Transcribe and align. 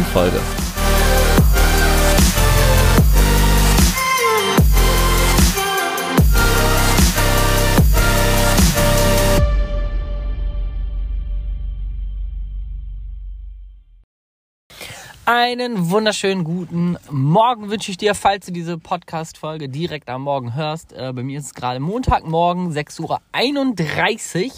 neuen 0.00 0.04
Folge. 0.06 0.40
Einen 15.26 15.90
wunderschönen 15.90 16.42
guten 16.42 16.96
Morgen 17.08 17.70
wünsche 17.70 17.92
ich 17.92 17.96
dir, 17.96 18.14
falls 18.16 18.46
du 18.46 18.52
diese 18.52 18.78
Podcast-Folge 18.78 19.68
direkt 19.68 20.08
am 20.08 20.22
Morgen 20.22 20.56
hörst. 20.56 20.92
Äh, 20.92 21.12
bei 21.14 21.22
mir 21.22 21.38
ist 21.38 21.46
es 21.46 21.54
gerade 21.54 21.78
Montagmorgen, 21.78 22.72
6.31 22.72 23.02
Uhr. 23.02 24.52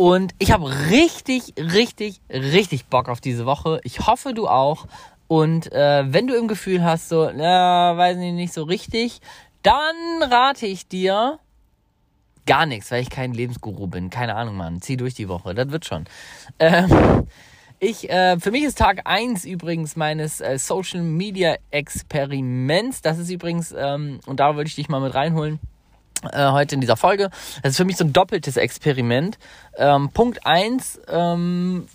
Und 0.00 0.32
ich 0.38 0.50
habe 0.50 0.66
richtig, 0.88 1.52
richtig, 1.58 2.22
richtig 2.30 2.86
Bock 2.86 3.10
auf 3.10 3.20
diese 3.20 3.44
Woche. 3.44 3.82
Ich 3.84 4.06
hoffe, 4.06 4.32
du 4.32 4.48
auch. 4.48 4.86
Und 5.28 5.70
äh, 5.74 6.10
wenn 6.10 6.26
du 6.26 6.34
im 6.34 6.48
Gefühl 6.48 6.82
hast, 6.82 7.10
so, 7.10 7.30
na, 7.30 7.98
weiß 7.98 8.16
ich 8.16 8.32
nicht 8.32 8.54
so 8.54 8.62
richtig, 8.62 9.20
dann 9.62 10.22
rate 10.22 10.64
ich 10.64 10.88
dir 10.88 11.38
gar 12.46 12.64
nichts, 12.64 12.90
weil 12.90 13.02
ich 13.02 13.10
kein 13.10 13.34
Lebensguru 13.34 13.88
bin. 13.88 14.08
Keine 14.08 14.36
Ahnung, 14.36 14.56
Mann. 14.56 14.80
Zieh 14.80 14.96
durch 14.96 15.12
die 15.12 15.28
Woche. 15.28 15.54
Das 15.54 15.70
wird 15.70 15.84
schon. 15.84 16.06
Ähm, 16.58 17.26
ich, 17.78 18.08
äh, 18.08 18.40
für 18.40 18.52
mich 18.52 18.64
ist 18.64 18.78
Tag 18.78 19.02
eins 19.04 19.44
übrigens 19.44 19.96
meines 19.96 20.40
äh, 20.40 20.58
Social 20.58 21.02
Media 21.02 21.56
Experiments. 21.70 23.02
Das 23.02 23.18
ist 23.18 23.28
übrigens, 23.28 23.74
ähm, 23.76 24.20
und 24.24 24.40
da 24.40 24.56
würde 24.56 24.68
ich 24.68 24.76
dich 24.76 24.88
mal 24.88 25.02
mit 25.02 25.12
reinholen 25.12 25.60
äh, 26.32 26.50
heute 26.50 26.74
in 26.74 26.80
dieser 26.80 26.96
Folge. 26.96 27.30
Das 27.62 27.72
ist 27.72 27.76
für 27.76 27.84
mich 27.84 27.96
so 27.96 28.04
ein 28.04 28.12
doppeltes 28.12 28.56
Experiment. 28.56 29.38
Ähm, 29.76 30.10
Punkt 30.10 30.46
eins 30.46 31.00
ähm, 31.08 31.86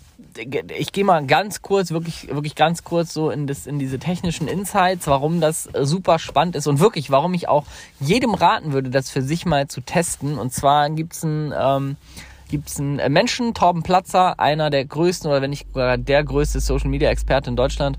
ich 0.76 0.92
gehe 0.92 1.04
mal 1.04 1.24
ganz 1.26 1.62
kurz, 1.62 1.90
wirklich, 1.90 2.28
wirklich 2.28 2.54
ganz 2.54 2.84
kurz 2.84 3.12
so 3.12 3.30
in, 3.30 3.46
das, 3.46 3.66
in 3.66 3.78
diese 3.78 3.98
technischen 3.98 4.48
Insights, 4.48 5.06
warum 5.06 5.40
das 5.40 5.68
super 5.82 6.18
spannend 6.18 6.56
ist 6.56 6.66
und 6.66 6.80
wirklich, 6.80 7.10
warum 7.10 7.34
ich 7.34 7.48
auch 7.48 7.64
jedem 8.00 8.34
raten 8.34 8.72
würde, 8.72 8.90
das 8.90 9.10
für 9.10 9.22
sich 9.22 9.46
mal 9.46 9.68
zu 9.68 9.80
testen. 9.80 10.38
Und 10.38 10.52
zwar 10.52 10.88
gibt's 10.90 11.24
einen, 11.24 11.52
ähm, 11.56 11.96
gibt's 12.50 12.78
einen 12.78 13.12
Menschen, 13.12 13.54
Torben 13.54 13.82
Platzer, 13.82 14.38
einer 14.40 14.70
der 14.70 14.84
größten 14.84 15.30
oder 15.30 15.42
wenn 15.42 15.50
nicht 15.50 15.66
sogar 15.68 15.98
der 15.98 16.24
größte 16.24 16.60
Social 16.60 16.88
Media 16.90 17.10
Experte 17.10 17.50
in 17.50 17.56
Deutschland 17.56 17.98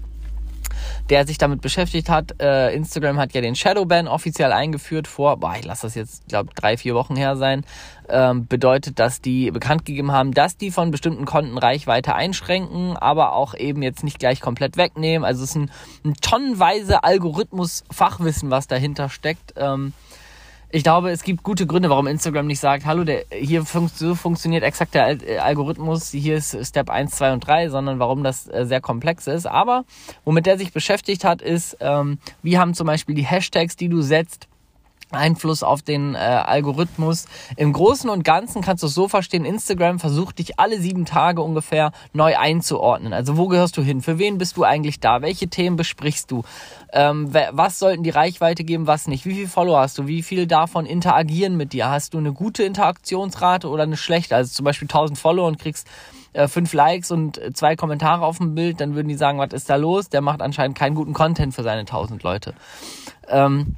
der 1.10 1.26
sich 1.28 1.38
damit 1.38 1.62
beschäftigt 1.62 2.10
hat. 2.10 2.42
Äh, 2.42 2.74
Instagram 2.74 3.18
hat 3.18 3.34
ja 3.34 3.42
den 3.42 3.56
Shadowban 3.56 4.08
offiziell 4.08 4.52
eingeführt 4.52 5.08
vor, 5.08 5.38
boah, 5.38 5.56
ich 5.58 5.66
lasse 5.66 5.88
das 5.88 5.96
jetzt, 5.96 6.28
glaube 6.28 6.50
drei, 6.56 6.78
vier 6.78 6.96
Wochen 6.96 7.16
her 7.16 7.36
sein. 7.36 7.64
Ähm, 8.10 8.48
bedeutet, 8.48 9.00
dass 9.00 9.22
die 9.22 9.52
bekannt 9.52 9.86
gegeben 9.86 10.12
haben, 10.12 10.34
dass 10.34 10.56
die 10.56 10.72
von 10.72 10.92
bestimmten 10.92 11.26
Konten 11.26 11.58
Reichweite 11.58 12.16
einschränken, 12.16 12.96
aber 12.96 13.34
auch 13.34 13.54
eben 13.54 13.82
jetzt 13.82 14.04
nicht 14.04 14.20
gleich 14.20 14.40
komplett 14.40 14.78
wegnehmen. 14.78 15.26
Also 15.26 15.44
es 15.44 15.50
ist 15.50 15.56
ein, 15.56 15.72
ein 16.06 16.14
tonnenweise 16.16 17.04
Algorithmus-Fachwissen, 17.04 18.50
was 18.50 18.68
dahinter 18.68 19.10
steckt. 19.10 19.54
Ähm, 19.58 19.94
ich 20.70 20.84
glaube, 20.84 21.12
es 21.12 21.24
gibt 21.24 21.44
gute 21.44 21.66
Gründe, 21.66 21.90
warum 21.90 22.08
Instagram 22.08 22.46
nicht 22.46 22.60
sagt, 22.60 22.86
hallo, 22.86 23.06
der, 23.06 23.24
hier 23.32 23.64
fun 23.64 23.88
so 23.88 24.16
funktioniert 24.16 24.64
exakt 24.64 24.96
der 24.96 25.22
äh, 25.26 25.38
Algorithmus, 25.38 26.12
hier 26.12 26.36
ist 26.36 26.58
Step 26.66 26.90
1, 26.90 27.12
2 27.16 27.34
und 27.34 27.40
3, 27.48 27.70
sondern 27.70 28.00
warum 28.00 28.24
das 28.24 28.48
äh, 28.48 28.66
sehr 28.66 28.82
komplex 28.82 29.28
ist. 29.28 29.46
Aber 29.46 29.86
womit 30.26 30.46
der 30.46 30.58
sich 30.58 30.74
beschäftigt 30.74 31.24
hat, 31.24 31.42
ist, 31.42 31.78
ähm, 31.80 32.20
wie 32.44 32.58
haben 32.58 32.74
zum 32.74 32.86
Beispiel 32.88 33.16
die 33.16 33.26
Hashtags, 33.26 33.78
die 33.78 33.88
du 33.88 34.02
setzt, 34.02 34.48
Einfluss 35.12 35.64
auf 35.64 35.82
den 35.82 36.16
äh, 36.16 36.18
Algorithmus. 36.18 37.26
Im 37.56 37.72
Großen 37.74 38.10
und 38.10 38.24
Ganzen 38.24 38.62
kannst 38.62 38.84
du 38.84 38.88
es 38.88 38.94
so 38.94 39.08
verstehen, 39.08 39.46
Instagram 39.46 40.00
versucht 40.00 40.40
dich 40.40 40.60
alle 40.60 40.80
sieben 40.80 41.06
Tage 41.06 41.42
ungefähr 41.42 41.92
neu 42.14 42.38
einzuordnen. 42.38 43.14
Also 43.14 43.38
wo 43.38 43.48
gehörst 43.48 43.78
du 43.78 43.82
hin? 43.82 44.02
Für 44.02 44.20
wen 44.20 44.38
bist 44.38 44.58
du 44.58 44.64
eigentlich 44.64 45.00
da? 45.00 45.22
Welche 45.22 45.48
Themen 45.48 45.78
besprichst 45.78 46.30
du? 46.32 46.44
Ähm, 46.92 47.34
was 47.52 47.80
sollten 47.80 48.04
die 48.04 48.10
Reichweite 48.10 48.64
geben, 48.64 48.88
was 48.88 49.08
nicht? 49.08 49.26
Wie 49.26 49.36
viel 49.36 49.48
Follower 49.48 49.80
hast 49.80 49.98
du? 49.98 50.08
Wie 50.08 50.24
viel 50.24 50.48
davon 50.48 50.86
interagieren 50.86 51.56
mit 51.56 51.74
dir? 51.74 51.90
Hast 51.90 52.14
du 52.14 52.18
eine 52.18 52.34
gute 52.34 52.64
Interaktionsrate 52.64 53.70
oder 53.70 53.84
eine 53.84 53.98
schlechte? 53.98 54.36
Also 54.36 54.54
zum 54.54 54.66
Beispiel 54.66 54.88
1000 54.88 55.18
Follower 55.18 55.48
und 55.48 55.60
kriegst 55.60 55.88
äh, 56.34 56.48
Likes 56.72 57.12
und 57.12 57.40
zwei 57.54 57.76
Kommentare 57.76 58.26
auf 58.26 58.38
dem 58.38 58.56
Bild, 58.56 58.82
dann 58.82 58.96
würden 58.96 59.08
die 59.08 59.16
sagen, 59.16 59.40
was 59.40 59.54
ist 59.54 59.70
da 59.70 59.76
los? 59.76 60.10
Der 60.10 60.22
macht 60.22 60.42
anscheinend 60.42 60.78
keinen 60.78 60.96
guten 60.96 61.14
Content 61.14 61.54
für 61.54 61.64
seine 61.64 61.82
1000 61.82 62.24
Leute. 62.24 62.54
Ähm, 63.30 63.78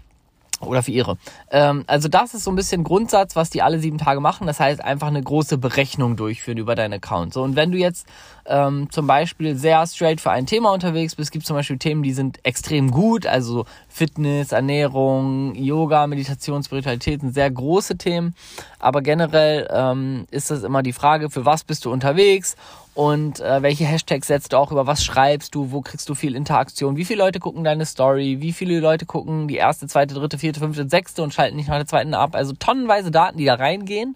oder 0.61 0.83
für 0.83 0.91
ihre. 0.91 1.17
Ähm, 1.51 1.83
also 1.87 2.07
das 2.07 2.33
ist 2.33 2.43
so 2.43 2.51
ein 2.51 2.55
bisschen 2.55 2.83
Grundsatz, 2.83 3.35
was 3.35 3.49
die 3.49 3.61
alle 3.61 3.79
sieben 3.79 3.97
Tage 3.97 4.19
machen. 4.19 4.47
Das 4.47 4.59
heißt, 4.59 4.83
einfach 4.83 5.07
eine 5.07 5.21
große 5.21 5.57
Berechnung 5.57 6.15
durchführen 6.15 6.57
über 6.57 6.75
deinen 6.75 6.93
Account. 6.93 7.33
So, 7.33 7.43
und 7.43 7.55
wenn 7.55 7.71
du 7.71 7.77
jetzt 7.77 8.07
ähm, 8.49 8.87
zum 8.91 9.07
Beispiel 9.07 9.55
sehr 9.55 9.85
straight 9.87 10.19
für 10.19 10.31
ein 10.31 10.45
Thema 10.45 10.73
unterwegs 10.73 11.15
bist, 11.15 11.31
gibt 11.31 11.45
zum 11.45 11.55
Beispiel 11.55 11.77
Themen, 11.77 12.03
die 12.03 12.13
sind 12.13 12.39
extrem 12.43 12.91
gut, 12.91 13.25
also 13.25 13.65
Fitness, 13.87 14.51
Ernährung, 14.51 15.55
Yoga, 15.55 16.07
Meditation, 16.07 16.63
Spiritualität 16.63 17.21
sind 17.21 17.33
sehr 17.33 17.49
große 17.49 17.97
Themen. 17.97 18.35
Aber 18.79 19.01
generell 19.01 19.69
ähm, 19.71 20.25
ist 20.31 20.51
das 20.51 20.63
immer 20.63 20.83
die 20.83 20.93
Frage, 20.93 21.29
für 21.29 21.45
was 21.45 21.63
bist 21.63 21.85
du 21.85 21.91
unterwegs 21.91 22.55
und 22.95 23.39
äh, 23.39 23.61
welche 23.61 23.85
Hashtags 23.85 24.27
setzt 24.27 24.51
du 24.51 24.57
auch, 24.57 24.71
über 24.71 24.87
was 24.87 25.03
schreibst 25.03 25.55
du, 25.55 25.71
wo 25.71 25.81
kriegst 25.81 26.09
du 26.09 26.15
viel 26.15 26.35
Interaktion, 26.35 26.97
wie 26.97 27.05
viele 27.05 27.23
Leute 27.23 27.39
gucken 27.39 27.63
deine 27.63 27.85
Story, 27.85 28.37
wie 28.41 28.51
viele 28.51 28.79
Leute 28.79 29.05
gucken 29.05 29.47
die 29.47 29.55
erste, 29.55 29.87
zweite, 29.87 30.15
dritte, 30.15 30.37
vierte, 30.37 30.59
fünfte, 30.59 30.89
sechste 30.89 31.23
und 31.23 31.33
schalten 31.33 31.55
nicht 31.55 31.69
nach 31.69 31.77
der 31.77 31.87
zweiten 31.87 32.13
ab. 32.13 32.35
Also 32.35 32.53
tonnenweise 32.53 33.11
Daten, 33.11 33.37
die 33.37 33.45
da 33.45 33.55
reingehen. 33.55 34.15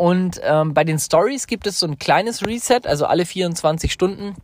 Und 0.00 0.40
ähm, 0.42 0.72
bei 0.72 0.82
den 0.82 0.98
Stories 0.98 1.46
gibt 1.46 1.66
es 1.66 1.78
so 1.78 1.86
ein 1.86 1.98
kleines 1.98 2.46
Reset, 2.46 2.80
also 2.86 3.04
alle 3.04 3.26
24 3.26 3.92
Stunden 3.92 4.34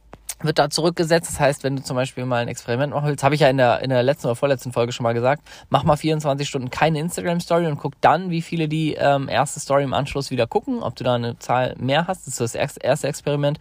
wird 0.42 0.58
da 0.58 0.68
zurückgesetzt. 0.68 1.30
Das 1.30 1.40
heißt, 1.40 1.64
wenn 1.64 1.76
du 1.76 1.82
zum 1.82 1.96
Beispiel 1.96 2.26
mal 2.26 2.42
ein 2.42 2.48
Experiment 2.48 2.92
machen 2.92 3.08
willst, 3.08 3.24
habe 3.24 3.34
ich 3.36 3.40
ja 3.40 3.48
in 3.48 3.56
der, 3.56 3.80
in 3.80 3.88
der 3.88 4.02
letzten 4.02 4.26
oder 4.26 4.36
vorletzten 4.36 4.74
Folge 4.74 4.92
schon 4.92 5.04
mal 5.04 5.14
gesagt, 5.14 5.40
mach 5.70 5.82
mal 5.82 5.96
24 5.96 6.46
Stunden 6.46 6.68
keine 6.68 6.98
Instagram-Story 6.98 7.68
und 7.68 7.78
guck 7.78 7.98
dann, 8.02 8.28
wie 8.28 8.42
viele 8.42 8.68
die 8.68 8.96
ähm, 8.96 9.30
erste 9.30 9.58
Story 9.58 9.84
im 9.84 9.94
Anschluss 9.94 10.30
wieder 10.30 10.46
gucken, 10.46 10.82
ob 10.82 10.94
du 10.94 11.04
da 11.04 11.14
eine 11.14 11.38
Zahl 11.38 11.74
mehr 11.78 12.06
hast. 12.06 12.26
Das 12.26 12.38
ist 12.38 12.54
das 12.54 12.76
erste 12.76 13.08
Experiment. 13.08 13.58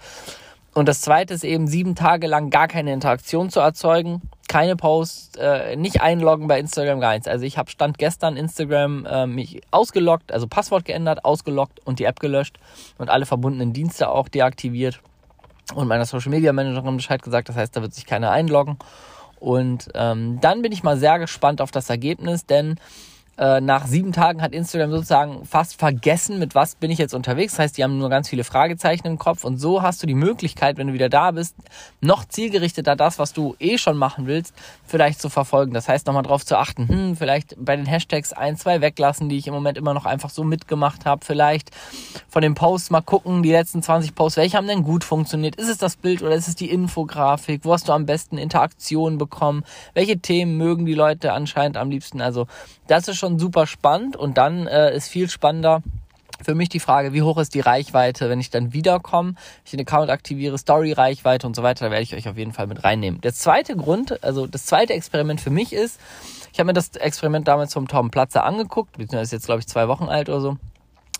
Und 0.75 0.89
das 0.89 0.99
zweite 0.99 1.33
ist 1.33 1.45
eben, 1.45 1.67
sieben 1.67 1.95
Tage 1.95 2.27
lang 2.27 2.49
gar 2.49 2.67
keine 2.67 2.91
Interaktion 2.91 3.49
zu 3.49 3.61
erzeugen, 3.61 4.21
keine 4.49 4.75
Posts, 4.75 5.37
äh, 5.37 5.77
nicht 5.77 6.01
einloggen 6.01 6.47
bei 6.47 6.59
Instagram, 6.59 6.99
gar 6.99 7.13
nichts. 7.13 7.29
Also 7.29 7.45
ich 7.45 7.57
habe 7.57 7.71
Stand 7.71 7.97
gestern 7.97 8.35
Instagram 8.35 9.05
äh, 9.05 9.25
mich 9.25 9.61
ausgeloggt, 9.71 10.33
also 10.33 10.47
Passwort 10.47 10.83
geändert, 10.83 11.23
ausgeloggt 11.23 11.79
und 11.85 11.99
die 11.99 12.03
App 12.03 12.19
gelöscht 12.19 12.59
und 12.97 13.09
alle 13.09 13.25
verbundenen 13.25 13.71
Dienste 13.71 14.09
auch 14.09 14.27
deaktiviert 14.27 14.99
und 15.73 15.87
meiner 15.87 16.05
Social 16.05 16.29
Media 16.29 16.51
Managerin 16.51 16.97
Bescheid 16.97 17.23
gesagt. 17.23 17.47
Das 17.47 17.55
heißt, 17.55 17.73
da 17.73 17.81
wird 17.81 17.93
sich 17.93 18.05
keiner 18.05 18.31
einloggen. 18.31 18.77
Und 19.39 19.89
ähm, 19.93 20.39
dann 20.41 20.61
bin 20.61 20.73
ich 20.73 20.83
mal 20.83 20.97
sehr 20.97 21.19
gespannt 21.19 21.61
auf 21.61 21.71
das 21.71 21.89
Ergebnis, 21.89 22.45
denn 22.45 22.75
äh, 23.37 23.59
nach 23.59 23.85
sieben 23.85 24.13
Tagen 24.13 24.41
hat 24.41 24.53
Instagram 24.53 24.91
sozusagen 24.91 25.45
fast 25.45 25.77
vergessen, 25.77 26.39
mit 26.39 26.55
was 26.55 26.75
bin 26.75 26.89
ich 26.89 26.97
jetzt 26.97 27.13
unterwegs. 27.13 27.53
Das 27.53 27.59
heißt, 27.59 27.77
die 27.77 27.83
haben 27.83 27.97
nur 27.97 28.09
ganz 28.09 28.29
viele 28.29 28.45
Fragezeichen 28.45 29.07
im 29.07 29.17
Kopf 29.17 29.43
und 29.43 29.57
so 29.57 29.81
hast 29.81 30.01
du 30.01 30.07
die 30.07 30.15
Möglichkeit, 30.15 30.77
wenn 30.77 30.87
du 30.87 30.93
wieder 30.93 31.09
da 31.09 31.31
bist, 31.31 31.55
noch 31.99 32.23
zielgerichteter 32.23 32.95
das, 32.95 33.19
was 33.19 33.33
du 33.33 33.55
eh 33.59 33.77
schon 33.77 33.97
machen 33.97 34.25
willst, 34.25 34.53
vielleicht 34.85 35.19
zu 35.19 35.29
verfolgen. 35.29 35.73
Das 35.73 35.89
heißt, 35.89 36.07
nochmal 36.07 36.23
drauf 36.23 36.45
zu 36.45 36.57
achten, 36.57 36.87
hm, 36.87 37.17
vielleicht 37.17 37.55
bei 37.57 37.75
den 37.75 37.85
Hashtags 37.85 38.31
ein, 38.31 38.55
zwei 38.55 38.79
weglassen, 38.79 39.27
die 39.27 39.37
ich 39.37 39.47
im 39.47 39.53
Moment 39.53 39.77
immer 39.77 39.93
noch 39.93 40.05
einfach 40.05 40.29
so 40.29 40.43
mitgemacht 40.43 41.05
habe. 41.05 41.25
Vielleicht 41.25 41.71
von 42.29 42.41
den 42.41 42.55
Posts 42.55 42.91
mal 42.91 43.01
gucken, 43.01 43.43
die 43.43 43.51
letzten 43.51 43.83
20 43.83 44.15
Posts, 44.15 44.37
welche 44.37 44.57
haben 44.57 44.67
denn 44.67 44.83
gut 44.83 45.03
funktioniert? 45.03 45.55
Ist 45.57 45.69
es 45.69 45.77
das 45.77 45.97
Bild 45.97 46.21
oder 46.21 46.35
ist 46.35 46.47
es 46.47 46.55
die 46.55 46.69
Infografik? 46.69 47.65
Wo 47.65 47.73
hast 47.73 47.89
du 47.89 47.93
am 47.93 48.05
besten 48.05 48.37
Interaktionen 48.37 49.17
bekommen? 49.17 49.63
Welche 49.93 50.19
Themen 50.19 50.57
mögen 50.57 50.85
die 50.85 50.93
Leute 50.93 51.33
anscheinend 51.33 51.75
am 51.75 51.89
liebsten? 51.89 52.21
Also 52.21 52.47
das 52.87 53.07
ist 53.07 53.17
schon 53.17 53.24
super 53.39 53.67
spannend 53.67 54.15
und 54.15 54.37
dann 54.37 54.67
äh, 54.67 54.95
ist 54.95 55.09
viel 55.09 55.29
spannender 55.29 55.81
für 56.41 56.55
mich 56.55 56.69
die 56.69 56.79
Frage, 56.79 57.13
wie 57.13 57.21
hoch 57.21 57.37
ist 57.37 57.53
die 57.53 57.59
Reichweite, 57.59 58.29
wenn 58.29 58.39
ich 58.39 58.49
dann 58.49 58.73
wiederkomme, 58.73 59.35
ich 59.63 59.71
den 59.71 59.81
Account 59.81 60.09
aktiviere, 60.09 60.57
Story-Reichweite 60.57 61.47
und 61.47 61.55
so 61.55 61.63
weiter, 61.63 61.85
da 61.85 61.91
werde 61.91 62.03
ich 62.03 62.13
euch 62.15 62.27
auf 62.27 62.37
jeden 62.37 62.51
Fall 62.51 62.67
mit 62.67 62.83
reinnehmen. 62.83 63.21
Der 63.21 63.33
zweite 63.33 63.75
Grund, 63.75 64.23
also 64.23 64.45
das 64.45 64.65
zweite 64.65 64.93
Experiment 64.93 65.41
für 65.41 65.49
mich 65.49 65.73
ist, 65.73 65.99
ich 66.51 66.59
habe 66.59 66.67
mir 66.67 66.73
das 66.73 66.89
Experiment 66.95 67.47
damals 67.47 67.73
vom 67.73 67.87
Tom 67.87 68.11
Platzer 68.11 68.43
angeguckt, 68.43 68.93
beziehungsweise 68.93 69.23
ist 69.23 69.31
jetzt 69.31 69.45
glaube 69.45 69.61
ich 69.61 69.67
zwei 69.67 69.87
Wochen 69.87 70.05
alt 70.05 70.29
oder 70.29 70.41
so. 70.41 70.57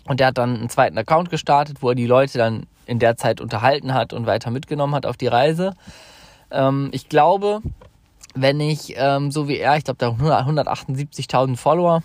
Und 0.06 0.20
der 0.20 0.28
hat 0.28 0.38
dann 0.38 0.56
einen 0.56 0.68
zweiten 0.70 0.96
Account 0.98 1.30
gestartet, 1.30 1.78
wo 1.82 1.90
er 1.90 1.94
die 1.94 2.06
Leute 2.06 2.38
dann 2.38 2.66
in 2.86 3.00
der 3.00 3.16
Zeit 3.16 3.40
unterhalten 3.40 3.92
hat 3.92 4.12
und 4.12 4.26
weiter 4.26 4.50
mitgenommen 4.50 4.94
hat 4.94 5.04
auf 5.04 5.16
die 5.16 5.26
Reise. 5.26 5.74
Ähm, 6.50 6.90
ich 6.92 7.08
glaube, 7.08 7.60
wenn 8.36 8.60
ich 8.60 8.94
ähm, 8.96 9.30
so 9.30 9.48
wie 9.48 9.58
er, 9.58 9.76
ich 9.76 9.84
glaube, 9.84 9.98
da 9.98 10.08
178.000 10.10 11.56
Follower, 11.56 12.02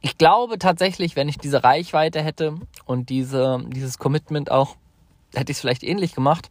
ich 0.00 0.18
glaube 0.18 0.58
tatsächlich, 0.58 1.16
wenn 1.16 1.28
ich 1.28 1.38
diese 1.38 1.62
Reichweite 1.62 2.22
hätte 2.22 2.56
und 2.84 3.08
diese, 3.10 3.62
dieses 3.68 3.98
Commitment 3.98 4.50
auch, 4.50 4.76
hätte 5.34 5.52
ich 5.52 5.58
es 5.58 5.60
vielleicht 5.60 5.82
ähnlich 5.82 6.14
gemacht. 6.14 6.50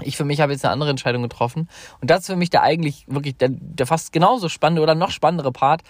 Ich 0.00 0.16
für 0.16 0.24
mich 0.24 0.40
habe 0.40 0.52
jetzt 0.52 0.64
eine 0.64 0.72
andere 0.72 0.90
Entscheidung 0.90 1.22
getroffen. 1.22 1.68
Und 2.00 2.10
das 2.10 2.20
ist 2.20 2.26
für 2.26 2.36
mich 2.36 2.50
der 2.50 2.62
eigentlich 2.62 3.04
wirklich 3.08 3.36
der, 3.36 3.50
der 3.50 3.86
fast 3.86 4.12
genauso 4.12 4.48
spannende 4.48 4.82
oder 4.82 4.94
noch 4.94 5.10
spannendere 5.10 5.52
Part. 5.52 5.82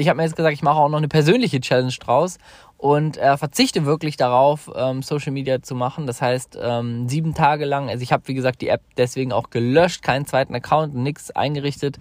Ich 0.00 0.08
habe 0.08 0.16
mir 0.16 0.22
jetzt 0.22 0.36
gesagt, 0.36 0.54
ich 0.54 0.62
mache 0.62 0.78
auch 0.78 0.88
noch 0.88 0.98
eine 0.98 1.08
persönliche 1.08 1.60
Challenge 1.60 1.92
draus 1.98 2.38
und 2.76 3.16
äh, 3.16 3.36
verzichte 3.36 3.84
wirklich 3.84 4.16
darauf, 4.16 4.70
ähm, 4.76 5.02
Social 5.02 5.32
Media 5.32 5.60
zu 5.60 5.74
machen. 5.74 6.06
Das 6.06 6.22
heißt, 6.22 6.56
ähm, 6.62 7.08
sieben 7.08 7.34
Tage 7.34 7.64
lang, 7.64 7.88
also 7.88 8.00
ich 8.04 8.12
habe 8.12 8.22
wie 8.28 8.34
gesagt 8.34 8.62
die 8.62 8.68
App 8.68 8.82
deswegen 8.96 9.32
auch 9.32 9.50
gelöscht, 9.50 10.02
keinen 10.02 10.24
zweiten 10.24 10.54
Account, 10.54 10.94
nichts 10.94 11.32
eingerichtet 11.32 11.98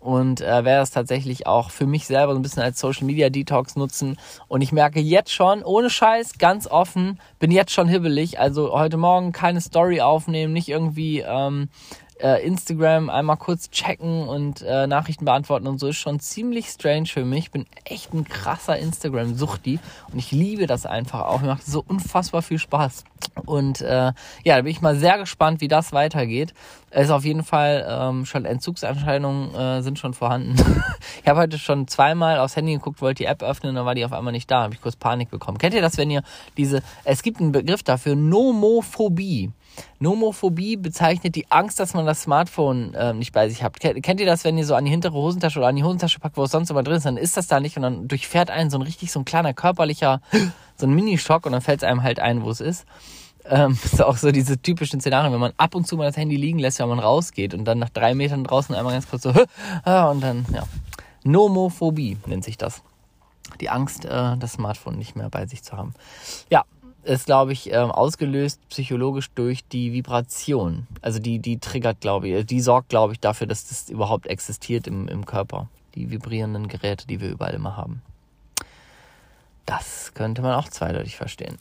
und 0.00 0.40
äh, 0.40 0.64
werde 0.64 0.80
das 0.80 0.90
tatsächlich 0.90 1.46
auch 1.46 1.70
für 1.70 1.86
mich 1.86 2.06
selber 2.06 2.32
so 2.32 2.38
ein 2.38 2.42
bisschen 2.42 2.62
als 2.62 2.80
Social 2.80 3.04
Media 3.04 3.28
Detox 3.28 3.76
nutzen. 3.76 4.16
Und 4.48 4.62
ich 4.62 4.72
merke 4.72 5.00
jetzt 5.00 5.30
schon, 5.30 5.62
ohne 5.62 5.90
Scheiß, 5.90 6.38
ganz 6.38 6.66
offen, 6.66 7.20
bin 7.38 7.50
jetzt 7.50 7.72
schon 7.72 7.88
hibbelig. 7.88 8.40
Also 8.40 8.72
heute 8.72 8.96
Morgen 8.96 9.32
keine 9.32 9.60
Story 9.60 10.00
aufnehmen, 10.00 10.54
nicht 10.54 10.68
irgendwie 10.68 11.20
ähm, 11.20 11.68
äh, 12.20 12.44
Instagram 12.46 13.10
einmal 13.10 13.36
kurz 13.36 13.70
checken 13.70 14.28
und 14.28 14.62
äh, 14.62 14.86
Nachrichten 14.86 15.24
beantworten 15.24 15.66
und 15.66 15.78
so 15.78 15.88
ist 15.88 15.96
schon 15.96 16.20
ziemlich 16.20 16.66
strange 16.66 17.06
für 17.06 17.24
mich. 17.24 17.44
Ich 17.44 17.50
bin 17.50 17.66
echt 17.84 18.12
ein 18.12 18.24
krasser 18.24 18.78
Instagram-Suchti 18.78 19.78
und 20.12 20.18
ich 20.18 20.32
liebe 20.32 20.66
das 20.66 20.86
einfach 20.86 21.26
auch. 21.26 21.40
Mir 21.40 21.48
macht 21.48 21.66
so 21.66 21.84
unfassbar 21.86 22.42
viel 22.42 22.58
Spaß. 22.58 23.04
Und 23.46 23.80
äh, 23.80 24.12
ja, 24.44 24.56
da 24.56 24.62
bin 24.62 24.70
ich 24.70 24.80
mal 24.80 24.96
sehr 24.96 25.18
gespannt, 25.18 25.60
wie 25.60 25.68
das 25.68 25.92
weitergeht. 25.92 26.54
Es 26.90 27.04
ist 27.04 27.10
auf 27.10 27.24
jeden 27.24 27.44
Fall 27.44 27.86
ähm, 27.88 28.24
schon 28.24 28.44
Entzugserscheinungen 28.44 29.54
äh, 29.54 29.82
sind 29.82 29.98
schon 29.98 30.14
vorhanden. 30.14 30.56
ich 31.22 31.28
habe 31.28 31.40
heute 31.40 31.58
schon 31.58 31.86
zweimal 31.88 32.38
aufs 32.38 32.56
Handy 32.56 32.72
geguckt, 32.72 33.02
wollte 33.02 33.22
die 33.22 33.26
App 33.26 33.42
öffnen, 33.42 33.74
dann 33.74 33.84
war 33.84 33.94
die 33.94 34.04
auf 34.04 34.12
einmal 34.12 34.32
nicht 34.32 34.50
da. 34.50 34.62
Habe 34.62 34.74
ich 34.74 34.80
kurz 34.80 34.96
Panik 34.96 35.30
bekommen. 35.30 35.58
Kennt 35.58 35.74
ihr 35.74 35.82
das, 35.82 35.98
wenn 35.98 36.10
ihr 36.10 36.22
diese? 36.56 36.82
Es 37.04 37.22
gibt 37.22 37.40
einen 37.40 37.52
Begriff 37.52 37.82
dafür, 37.82 38.16
Nomophobie. 38.16 39.50
Nomophobie 40.00 40.76
bezeichnet 40.76 41.34
die 41.34 41.50
Angst, 41.50 41.80
dass 41.80 41.94
man 41.94 42.06
das 42.06 42.22
Smartphone 42.22 42.94
äh, 42.94 43.12
nicht 43.12 43.32
bei 43.32 43.48
sich 43.48 43.62
habt. 43.62 43.80
Kennt 43.80 44.20
ihr 44.20 44.26
das, 44.26 44.44
wenn 44.44 44.58
ihr 44.58 44.66
so 44.66 44.74
an 44.74 44.84
die 44.84 44.90
hintere 44.90 45.14
Hosentasche 45.14 45.58
oder 45.58 45.68
an 45.68 45.76
die 45.76 45.84
Hosentasche 45.84 46.20
packt, 46.20 46.36
wo 46.36 46.44
es 46.44 46.50
sonst 46.50 46.70
immer 46.70 46.82
drin 46.82 46.96
ist, 46.96 47.06
dann 47.06 47.16
ist 47.16 47.36
das 47.36 47.46
da 47.46 47.60
nicht 47.60 47.76
und 47.76 47.82
dann 47.82 48.08
durchfährt 48.08 48.50
einen 48.50 48.70
so 48.70 48.78
ein 48.78 48.82
richtig 48.82 49.12
so 49.12 49.20
ein 49.20 49.24
kleiner 49.24 49.54
körperlicher, 49.54 50.20
so 50.76 50.86
ein 50.86 50.94
Minischock 50.94 51.46
und 51.46 51.52
dann 51.52 51.60
fällt 51.60 51.82
es 51.82 51.88
einem 51.88 52.02
halt 52.02 52.20
ein, 52.20 52.42
wo 52.42 52.50
es 52.50 52.60
ist. 52.60 52.86
Ähm, 53.44 53.78
ist 53.84 54.02
auch 54.02 54.16
so 54.16 54.30
diese 54.30 54.60
typischen 54.60 55.00
Szenarien, 55.00 55.32
wenn 55.32 55.40
man 55.40 55.52
ab 55.56 55.74
und 55.74 55.86
zu 55.86 55.96
mal 55.96 56.06
das 56.06 56.16
Handy 56.16 56.36
liegen 56.36 56.58
lässt, 56.58 56.78
wenn 56.78 56.88
man 56.88 56.98
rausgeht 56.98 57.54
und 57.54 57.64
dann 57.64 57.78
nach 57.78 57.90
drei 57.90 58.14
Metern 58.14 58.44
draußen 58.44 58.74
einmal 58.74 58.92
ganz 58.92 59.08
kurz 59.08 59.22
so, 59.22 59.32
ah, 59.84 60.10
und 60.10 60.20
dann, 60.20 60.46
ja. 60.52 60.64
Nomophobie 61.24 62.16
nennt 62.26 62.44
sich 62.44 62.56
das. 62.56 62.82
Die 63.60 63.70
Angst, 63.70 64.04
äh, 64.04 64.36
das 64.36 64.52
Smartphone 64.52 64.96
nicht 64.96 65.16
mehr 65.16 65.30
bei 65.30 65.46
sich 65.46 65.62
zu 65.62 65.76
haben. 65.76 65.94
Ja, 66.50 66.64
ist, 67.08 67.26
glaube 67.26 67.52
ich, 67.52 67.72
ähm, 67.72 67.90
ausgelöst 67.90 68.60
psychologisch 68.68 69.30
durch 69.34 69.66
die 69.66 69.92
Vibration. 69.92 70.86
Also 71.00 71.18
die, 71.18 71.38
die 71.38 71.58
triggert, 71.58 72.00
glaube 72.00 72.28
ich, 72.28 72.46
die 72.46 72.60
sorgt, 72.60 72.90
glaube 72.90 73.14
ich, 73.14 73.20
dafür, 73.20 73.46
dass 73.46 73.68
das 73.68 73.88
überhaupt 73.88 74.26
existiert 74.26 74.86
im, 74.86 75.08
im 75.08 75.24
Körper. 75.24 75.68
Die 75.94 76.10
vibrierenden 76.10 76.68
Geräte, 76.68 77.06
die 77.06 77.20
wir 77.20 77.30
überall 77.30 77.54
immer 77.54 77.76
haben. 77.76 78.02
Das 79.66 80.12
könnte 80.14 80.42
man 80.42 80.54
auch 80.54 80.68
zweideutig 80.68 81.16
verstehen. 81.16 81.58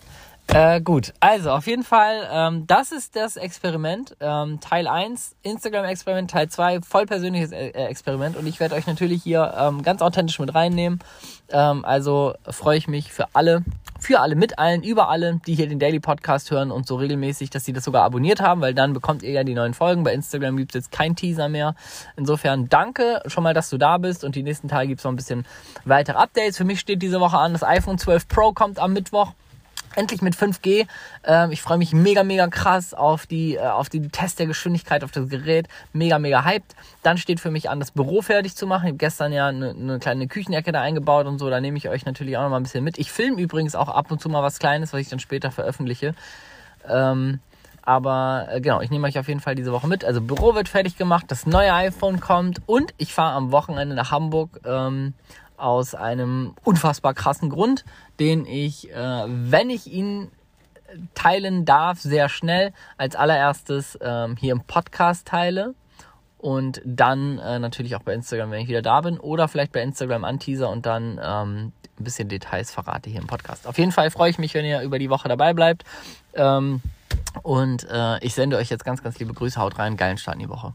Äh, 0.54 0.80
gut, 0.80 1.14
also 1.20 1.52
auf 1.52 1.68
jeden 1.68 1.84
Fall, 1.84 2.26
ähm, 2.32 2.68
das 2.68 2.94
ist 2.94 3.18
das 3.18 3.36
Experiment. 3.36 4.16
Ähm, 4.22 4.62
Teil 4.62 4.88
1, 4.88 5.36
Instagram-Experiment, 5.44 6.32
Teil 6.32 6.48
2, 6.48 6.82
voll 6.82 7.06
persönliches 7.06 7.52
äh, 7.52 7.72
Experiment. 7.72 8.38
Und 8.38 8.48
ich 8.48 8.62
werde 8.62 8.76
euch 8.76 8.88
natürlich 8.88 9.24
hier 9.24 9.54
ähm, 9.60 9.84
ganz 9.84 10.02
authentisch 10.02 10.40
mit 10.40 10.56
reinnehmen. 10.56 11.00
Ähm, 11.50 11.84
also 11.84 12.34
freue 12.50 12.78
ich 12.78 12.88
mich 12.88 13.12
für 13.12 13.28
alle, 13.34 13.64
für 14.00 14.22
alle, 14.22 14.36
mit 14.36 14.58
allen, 14.58 14.84
über 14.84 15.10
alle, 15.10 15.42
die 15.46 15.54
hier 15.54 15.68
den 15.68 15.80
Daily 15.80 16.00
Podcast 16.00 16.50
hören 16.50 16.72
und 16.72 16.88
so 16.88 16.96
regelmäßig, 16.96 17.50
dass 17.50 17.66
sie 17.66 17.74
das 17.74 17.84
sogar 17.84 18.04
abonniert 18.04 18.40
haben, 18.40 18.62
weil 18.62 18.74
dann 18.74 18.94
bekommt 18.94 19.24
ihr 19.24 19.32
ja 19.32 19.44
die 19.44 19.54
neuen 19.54 19.74
Folgen. 19.74 20.04
Bei 20.04 20.14
Instagram 20.14 20.56
gibt 20.56 20.74
es 20.74 20.86
jetzt 20.86 20.92
kein 20.94 21.18
Teaser 21.18 21.50
mehr. 21.50 21.76
Insofern 22.16 22.70
danke 22.70 23.22
schon 23.26 23.44
mal, 23.44 23.54
dass 23.54 23.70
du 23.70 23.78
da 23.78 23.98
bist 23.98 24.24
und 24.24 24.36
die 24.36 24.44
nächsten 24.44 24.70
Tage 24.70 24.88
gibt 24.88 25.02
es 25.02 25.04
noch 25.04 25.12
ein 25.12 25.18
bisschen 25.18 25.46
weitere 25.84 26.18
Updates. 26.18 26.56
Für 26.56 26.66
mich 26.66 26.80
steht 26.80 27.02
diese 27.02 27.20
Woche 27.20 27.38
an, 27.38 27.52
das 27.52 27.64
iPhone 27.64 27.98
12 27.98 28.30
Pro 28.30 28.54
kommt 28.54 28.80
am 28.80 28.94
Mittwoch 28.94 29.34
endlich 29.98 30.22
mit 30.22 30.36
5G. 30.36 30.88
Ähm, 31.26 31.52
ich 31.52 31.62
freue 31.62 31.78
mich 31.78 31.94
mega, 31.94 32.24
mega 32.24 32.48
krass 32.48 32.94
auf 32.94 33.26
die, 33.26 33.56
äh, 33.56 33.60
auf 33.60 33.90
die 33.90 34.08
Test 34.10 34.40
der 34.40 34.46
Geschwindigkeit 34.46 35.04
auf 35.04 35.12
das 35.12 35.28
Gerät. 35.30 35.68
Mega, 35.94 36.20
mega 36.20 36.46
hyped. 36.46 36.76
Dann 37.04 37.18
steht 37.18 37.40
für 37.40 37.52
mich 37.52 37.70
an, 37.70 37.80
das 37.80 37.92
Büro 37.92 38.22
fertig 38.22 38.56
zu 38.56 38.68
machen. 38.68 38.86
Ich 38.86 38.92
habe 38.92 38.98
gestern 38.98 39.34
ja 39.34 39.48
eine, 39.48 39.72
eine 39.72 40.00
kleine 40.00 40.28
Küchenecke 40.28 40.72
da 40.72 40.82
eingebaut 40.82 41.26
und 41.26 41.40
so. 41.40 41.50
Da 41.50 41.60
nehme 41.60 41.78
ich 41.78 41.90
euch 41.90 42.06
natürlich 42.06 42.38
auch 42.38 42.44
noch 42.44 42.50
mal 42.50 42.58
ein 42.58 42.64
bisschen 42.64 42.84
mit. 42.84 42.98
Ich 42.98 43.12
filme 43.12 43.42
übrigens 43.42 43.76
auch 43.76 43.90
ab 43.90 44.12
und 44.12 44.22
zu 44.22 44.30
mal 44.30 44.44
was 44.44 44.60
Kleines, 44.60 44.94
was 44.94 45.02
ich 45.02 45.10
dann 45.10 45.20
später 45.20 45.52
veröffentliche. 45.52 46.14
Ähm, 46.88 47.40
aber 47.88 48.48
äh, 48.52 48.60
genau, 48.60 48.82
ich 48.82 48.90
nehme 48.90 49.08
euch 49.08 49.18
auf 49.18 49.30
jeden 49.30 49.40
Fall 49.40 49.56
diese 49.56 49.72
Woche 49.72 49.88
mit. 49.88 50.04
Also 50.04 50.20
Büro 50.20 50.56
wird 50.56 50.68
fertig 50.68 50.98
gemacht, 50.98 51.26
das 51.30 51.46
neue 51.46 51.74
iPhone 51.74 52.20
kommt 52.20 52.62
und 52.66 52.94
ich 52.98 53.14
fahre 53.14 53.36
am 53.36 53.54
Wochenende 53.54 53.96
nach 53.96 54.12
Hamburg 54.12 54.60
ähm, 54.66 55.14
aus 55.58 55.96
einem 55.96 56.54
unfassbar 56.64 57.14
krassen 57.14 57.50
Grund, 57.50 57.84
den 58.20 58.46
ich, 58.46 58.92
äh, 58.92 59.24
wenn 59.28 59.70
ich 59.70 59.88
ihn 59.88 60.32
teilen 61.14 61.66
darf, 61.66 62.00
sehr 62.00 62.30
schnell 62.30 62.74
als 62.98 63.16
allererstes 63.16 63.98
ähm, 64.02 64.38
hier 64.38 64.54
im 64.54 64.62
Podcast 64.62 65.28
teile 65.28 65.76
und 66.38 66.82
dann 66.86 67.40
äh, 67.40 67.60
natürlich 67.60 67.96
auch 67.96 68.04
bei 68.04 68.14
Instagram, 68.14 68.52
wenn 68.52 68.62
ich 68.62 68.68
wieder 68.68 68.82
da 68.82 69.02
bin 69.02 69.20
oder 69.20 69.48
vielleicht 69.48 69.72
bei 69.72 69.82
Instagram 69.82 70.24
anteaser 70.24 70.70
und 70.70 70.86
dann 70.86 71.20
ähm, 71.22 71.74
ein 72.00 72.04
bisschen 72.04 72.30
Details 72.30 72.72
verrate 72.72 73.10
hier 73.10 73.20
im 73.20 73.28
Podcast. 73.28 73.68
Auf 73.68 73.78
jeden 73.78 73.92
Fall 73.92 74.12
freue 74.12 74.30
ich 74.30 74.38
mich, 74.38 74.54
wenn 74.54 74.66
ihr 74.66 74.82
über 74.82 75.00
die 75.00 75.10
Woche 75.10 75.28
dabei 75.28 75.54
bleibt 75.54 75.84
ähm, 76.36 76.82
und 77.44 77.88
äh, 77.90 78.24
ich 78.24 78.34
sende 78.34 78.58
euch 78.58 78.70
jetzt 78.70 78.86
ganz, 78.86 79.04
ganz 79.04 79.20
liebe 79.20 79.34
Grüße. 79.34 79.60
Haut 79.60 79.78
rein, 79.80 79.98
geilen 79.98 80.18
Start 80.18 80.36
in 80.36 80.44
die 80.44 80.50
Woche. 80.50 80.74